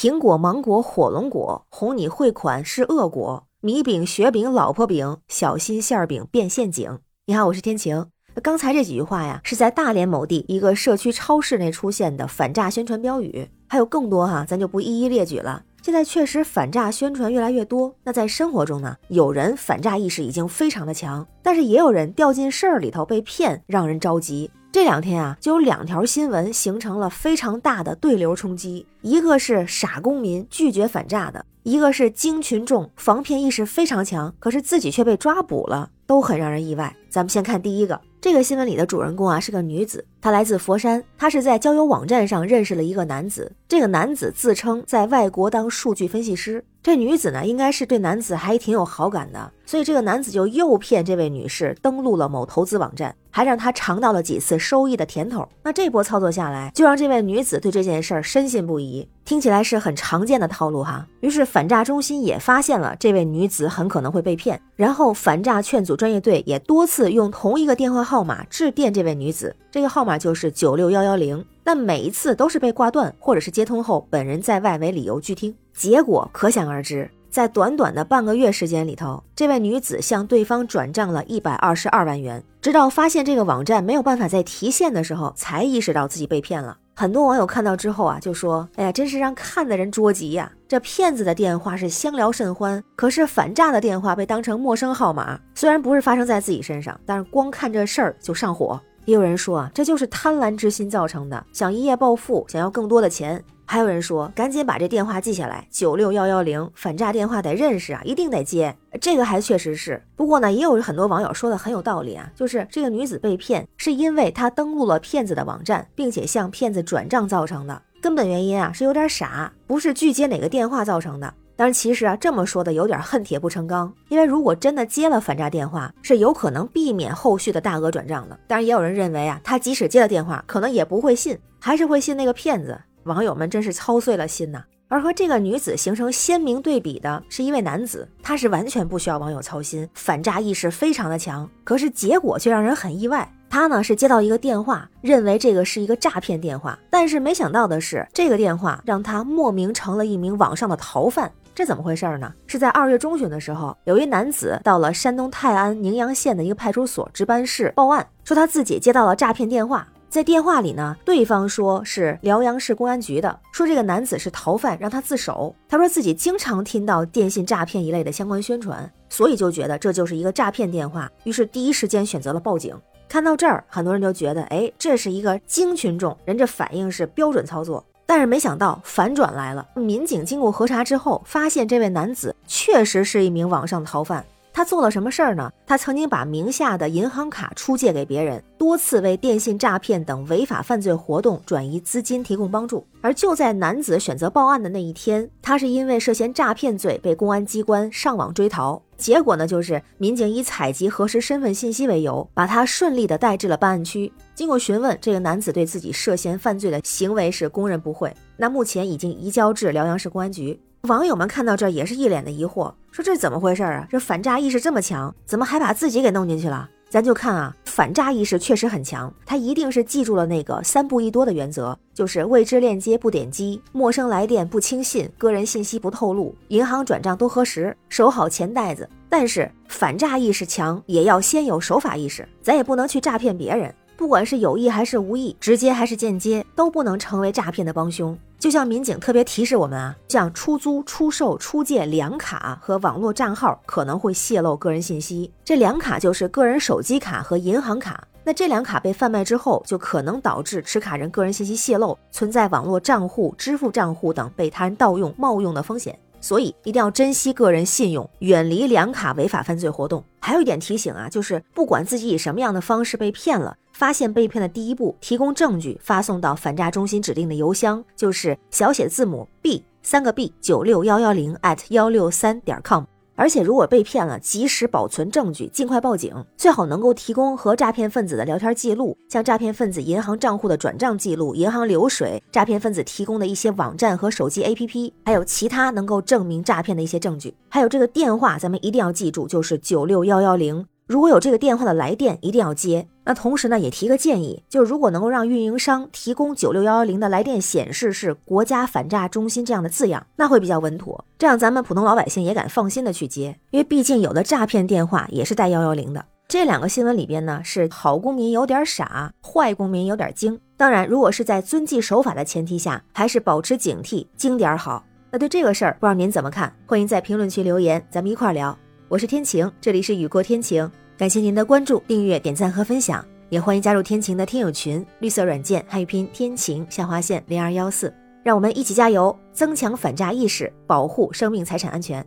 [0.00, 3.48] 苹果、芒果、火龙果，哄你汇款是恶果。
[3.60, 7.00] 米饼、雪饼、老婆饼，小心馅饼变陷阱。
[7.26, 8.06] 你好，我是天晴。
[8.40, 15.64] 刚才这几句话呀，是在大连某地一个社区超市内出现的反诈宣传标语，还有更多哈，咱就不一一列举了。
[15.88, 24.50] 现在确实反诈宣传越来越多，那在生活中呢，有人反诈意识已经非常的强，但是也有人掉进事儿里头被骗，让人着急。
[24.70, 36.94] 这两天啊，就有两条新闻形成了非常大的对流冲击，一个是傻公民拒绝反诈的，一个是精群众防骗意识非常强，可是自己却被抓捕了，都很让人意外。
[37.08, 37.98] 咱们先看第一个。
[38.20, 55.48] 这个新闻里的主人公啊是个女子，她来自佛山，她是在交友网站上认识了一个男子，这个男子自称在外国当数据分析师，这女子呢应该是对男子还挺有好感的，所以这个男子就诱骗这位女士登录了某投资网站，还让她尝到了几次收益的甜头。
[55.62, 59.08] 那这波操作下来，就让这位女子对这件事儿深信不疑。
[59.24, 86.78] 听起来是很常见的套路哈，于是反诈中心也发现了这位女子很可能会被骗，然后反诈劝阻专业队也多次用同一个电话号码致电这位女子，这个号码码就是九六幺幺零，但每一次都是被挂断，或者是接通后本人在外为理由拒听，结果可想而知，在短短的半个月时间里头，这位女子向对方转账了一百二十二万元，直到发现这个网站没有办法再提现的时候，才意识到自己被骗了。
[86.96, 90.50] 很多网友看到之后啊，就说：“哎呀，真是让看的人着急呀！
[90.66, 95.38] 这骗子的电话是相聊甚欢，可是反诈的电话被当成陌生号码。
[95.54, 98.80] 虽然不是发生在自己身上，但是光看这事儿就上火。
[99.08, 108.76] 也有人说啊，这就是贪婪之心造成的，想一夜暴富，想要更多的钱。”还有人说，赶紧把这电话记下来，九六幺幺零反诈电话得认识啊，一定得接。
[109.00, 117.80] 这个还确实是，不过呢，也有很多网友说的很有道理啊，就是这个女子被骗是因为她登录了骗子的网站，并且向骗子转账造成的。
[118.02, 121.32] 根本原因啊是有点傻，不是拒接哪个电话造成的。
[121.58, 128.38] 但是其实啊，这么说的有点恨铁不成钢，因为如果真的接了反诈电话，是有可能避免后续的大额转账的。
[128.46, 132.80] 当然，也有人认为啊，他即使接了电话，可能也不会信，还是会信那个骗子。
[133.02, 134.62] 网友们真是操碎了心呐！
[134.86, 141.50] 而和这个女子形成鲜明对比的是一位男子，他是完全不需要网友操心，反诈意识非常的强。
[141.64, 151.30] 可是结果却让人很意外，他呢是接到一个电话，认为这个是一个诈骗电话，但是没想到的是，这个电话让他莫名成了一名网上的逃犯。
[151.58, 152.32] 这怎么回事呢？
[152.46, 159.84] 是在二月中旬的时候，有一男子到了山东泰安宁阳县的一个派出所值班室报案，说他自己接到了诈骗电话。
[160.08, 165.52] 在电话里呢，对方说是辽阳市公安局的，说这个男子是逃犯，让他自首。
[165.68, 172.72] 他说自己经常听到电信诈骗一类的相关宣传，所以就觉得这就是一个诈骗电话，于是第一时间选择了报警。
[173.08, 177.82] 看到这儿，很多人就觉得，哎，这是一个精群众，人这反应是标准操作。
[178.10, 184.24] 但是没想到反转来了，民警经过核查之后，发现这位男子确实是一名网上逃犯。
[184.58, 185.52] 他做了什么事儿呢？
[185.64, 192.84] 他曾经把名下的银行卡出借给别人，多次为电信诈骗等违法犯罪活动转移资金提供帮助。
[193.00, 198.82] 而就在男子选择报案的那一天，他是因为涉嫌诈骗罪被公安机关上网追逃。
[198.96, 204.12] 结果呢，就是民警以采集核实身份信息为由，把他顺利的带至了办案区。
[204.34, 208.12] 经过询问，这个男子对自己涉嫌犯罪的行为是供认不讳。
[208.36, 210.60] 那目前已经移交至辽阳市公安局。
[210.82, 213.86] 网友们看到这也是一脸的疑惑，说这怎么回事啊？
[213.90, 216.68] 这反诈意识这么强，怎么还把自己给弄进去了？
[216.88, 228.88] 咱就看啊，反诈意识确实很强，他一定是记住了那个三不一多的原则，就是未知链接不点击，陌生来电不轻信，个人信息不透露，银行转账多核实，守好钱袋子。
[229.08, 233.74] 但是反诈意识强，也要先有守法意识，咱也不能去诈骗别人。
[233.96, 238.16] 不管是有意还是无意，直接还是间接，都不能成为诈骗的帮凶。
[238.38, 245.32] 就像民警特别提示我们啊，像出租、出售、出借两卡和网络账号可能会泄露个人信息。
[245.44, 248.06] 这两卡就是个人手机卡和银行卡。
[248.22, 255.98] 那这两卡被贩卖之后，就可能导致持卡人个人信息泄露，存在网络账户、支付账户等被他人盗用、冒用的风险。
[256.20, 260.04] 所以一定要珍惜个人信用，远离两卡违法犯罪活动。
[260.20, 272.84] 还有一点提醒啊，就是不管自己以什么样的方式被骗了，发现被骗的第一步，提供证据，发送到反诈中心指定的邮箱，就是小写字母 B 三个 B 九六幺幺零 at 幺六三点 com。
[273.18, 276.14] 而且，如果被骗了，及时保存证据，尽快报警。
[276.36, 287.34] 最好能够提供和诈骗分子的聊天记录，像诈骗分子银行账户的转账记录、银行流水、诈骗分子提供的一些网站和手机 APP，还有其他能够证明诈骗的一些证据。
[287.48, 290.64] 还有这个电话，咱们一定要记住，就是九六幺幺零。
[290.88, 292.88] 如果有这个电话的来电，一定要接。
[293.04, 306.02] 那同时呢，也提个建议，就是如果能够让运营商提供九六幺幺零的来电显示是“国家反诈中心”这样的字样，那会比较稳妥，这样咱们普通老百姓也敢放心的去接，因为毕竟有的诈骗电话也是带幺幺零的。
[306.26, 310.40] 这两个新闻里边呢，是好公民有点傻，坏公民有点精。
[310.56, 314.82] 当然，如果是在遵纪守法的前提下，还是保持警惕，精点好。
[315.10, 316.50] 那对这个事儿，不知道您怎么看？
[316.66, 318.58] 欢迎在评论区留言，咱们一块儿聊。
[318.88, 320.68] 我是天晴，这里是雨过天晴。
[320.96, 327.92] 感谢您的关注、订阅、点赞和分享，也欢迎加入天晴的听友群，绿色软件汉语拼音天晴下划线零二幺四，
[328.24, 332.02] 让我们一起加油，增强反诈意识，保护生命财产安全。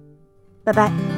[0.63, 1.11] 拜拜。